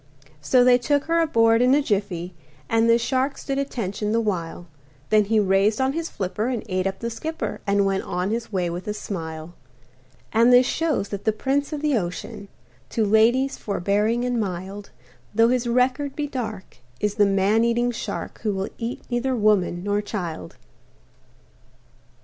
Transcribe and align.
So 0.41 0.63
they 0.63 0.79
took 0.79 1.03
her 1.03 1.19
aboard 1.19 1.61
in 1.61 1.75
a 1.75 1.81
jiffy, 1.83 2.33
And 2.67 2.89
the 2.89 2.97
shark 2.97 3.37
stood 3.37 3.59
attention 3.59 4.13
the 4.13 4.19
while, 4.19 4.65
Then 5.11 5.25
he 5.25 5.39
raised 5.39 5.79
on 5.79 5.93
his 5.93 6.09
flipper 6.09 6.47
and 6.47 6.63
ate 6.67 6.87
up 6.87 6.97
the 7.01 7.11
skipper 7.11 7.61
And 7.67 7.85
went 7.85 8.03
on 8.03 8.31
his 8.31 8.51
way 8.51 8.67
with 8.71 8.87
a 8.87 8.95
smile. 8.95 9.53
And 10.33 10.51
this 10.51 10.65
shows 10.65 11.09
that 11.09 11.23
the 11.23 11.31
prince 11.31 11.71
of 11.71 11.83
the 11.83 11.99
ocean, 11.99 12.47
To 12.89 13.05
ladies 13.05 13.57
forbearing 13.57 14.25
and 14.25 14.39
mild, 14.39 14.89
Though 15.35 15.49
his 15.49 15.67
record 15.67 16.15
be 16.15 16.25
dark, 16.25 16.77
is 16.99 17.13
the 17.13 17.27
man 17.27 17.63
eating 17.63 17.91
shark 17.91 18.39
Who 18.41 18.55
will 18.55 18.69
eat 18.79 19.03
neither 19.11 19.35
woman 19.35 19.83
nor 19.83 20.01
child. 20.01 20.55